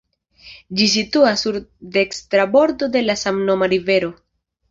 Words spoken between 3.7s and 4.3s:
rivero.